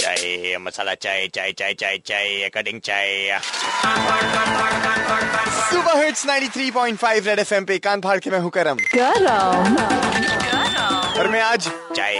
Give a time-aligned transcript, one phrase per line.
[0.00, 3.38] चाय मसाला चाय चाय चाय चाय चाय कटिंग चाय
[5.70, 8.76] सुपर हिट्स 93.5 रेड एफएम पे कान फाड़ के मैं हूँ करम
[11.22, 11.66] और मैं आज
[11.96, 12.14] चाय।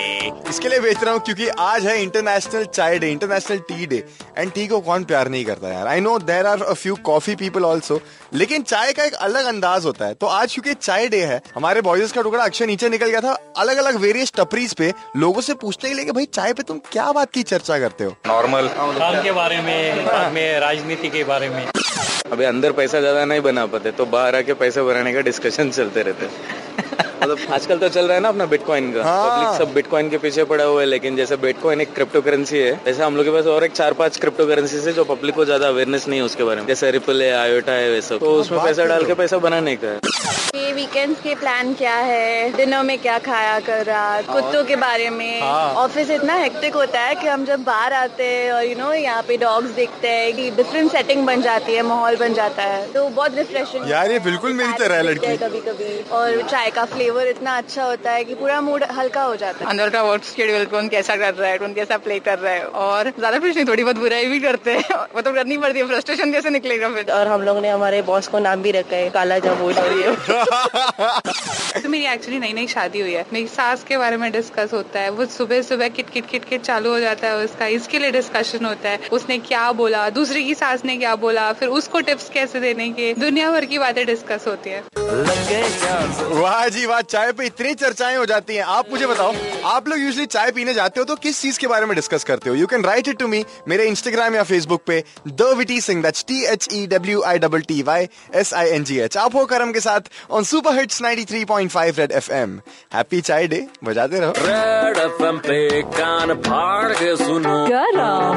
[0.48, 3.96] इसके लिए बेच रहा हूँ क्योंकि आज है international chai day international tea day
[4.38, 7.34] and tea को कौन प्यार नहीं करता यार। I know there are a few coffee
[7.36, 8.00] people also
[8.34, 11.80] लेकिन चाय का एक अलग अंदाज होता है। तो आज क्योंकि चाय डे है हमारे
[11.80, 15.54] बॉयज़ का टुकड़ा अक्षय नीचे निकल गया था अलग अलग वेरियस टपरीज पे लोगों से
[15.56, 18.14] पूछने के लिए कि भाई चाय पे तुम क्या बात की चर्चा करते हो?
[18.26, 23.66] नॉर्मल काम के बारे में राजनीति के बारे में। अभी अंदर पैसा ज़्यादा नहीं बना
[23.66, 28.14] पाते तो बाहर आके पैसा बनाने का डिस्कशन चलते रहते। मतलब आजकल तो चल रहा
[28.14, 31.16] है ना अपना बिटकॉइन का। हाँ। पब्लिक सब बिटकॉइन के पीछे पड़ा हुआ है लेकिन
[31.16, 34.18] जैसे बिटकॉइन एक क्रिप्टो करेंसी है वैसे हम लोग के पास और एक चार पाँच
[34.20, 37.22] क्रिप्टो करेंसी है जो पब्लिक को ज़्यादा अवेयरनेस नहीं है उसके बारे में। जैसे रिपल
[37.22, 41.20] है आयोटा है वैसे। तो उसमें पैसा डाल के पैसा बनाने का है। ये वीकेंड्स
[41.20, 42.52] के प्लान क्या है?
[42.56, 47.14] डिनर में क्या खाया कर रात कुत्तों के बारे में। ऑफ़िस इतना हेक्टिक होता है
[47.14, 50.50] कि हम जब बाहर आते हैं और यू नो यहाँ पे डॉग्स देखते हैं कि
[50.56, 54.52] डिफरेंट सेटिंग बन जाती है माहौल बन जाता है। तो बहुत रिफ्रेशिंग यार, ये बिल्कुल
[54.52, 58.34] मेरी तरह है लड़की। कभी कभी और चाय का फ्लेवर इतना अच्छा होता है की
[58.34, 61.58] पूरा मूड हल्का हो जाता है। अंदर का वर्क शेड्यूल कौन कैसा कर रहा है
[61.58, 62.64] कौन कैसा प्ले कर रहा है?
[62.84, 64.84] और ज़्यादा कुछ नहीं थोड़ी बहुत बुराई भी करते हैं।
[65.16, 67.10] मतलब करनी पड़ती है फ्रस्ट्रेशन कैसे निकलेगा फिर?
[67.12, 70.40] और हम लोग ने हमारे बॉस को नाम भी रखा है काला जामुन और ये।
[71.82, 75.00] तो मेरी एक्चुअली नई नई शादी हुई है। मेरी सास के बारे में डिस्कस होता
[75.00, 78.10] है। वो सुबह सुबह किट किट किट किट चालू हो जाता है उसका। इसके लिए
[78.10, 80.10] डिस्कशन होता है। उसने क्या बोला?
[80.10, 81.52] दूसरे की सास ने क्या बोला?
[81.52, 83.14] फिर उसको टिप्स कैसे देने के?
[83.14, 88.24] दुनिया भर की बातें डिस्कस होती है। वाह जी वाह चाय पे इतनी चर्चाएँ हो
[88.26, 89.32] जाती हैं। आप मुझे बताओ
[89.70, 92.50] आप लोग यूजली चाय पीने जाते हो तो किस चीज़ के बारे में डिस्कस करते
[92.50, 92.56] हो?
[92.56, 96.24] You can write it to me मेरे इंस्टाग्राम या फेसबुक पे the witty Singh that's
[96.28, 99.44] T H E W I double T Y S I N G H आप हो
[99.52, 102.60] करम के साथ on super hits 93.5 red FM
[102.94, 107.58] happy chai day बजाते रहो। Red FM पे कान फाड़ के सुनो।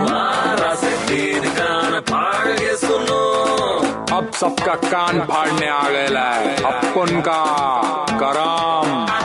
[0.09, 0.73] मारा
[4.39, 7.41] सबका कान फाड़ने आ गया है अपन का
[8.21, 9.24] करम।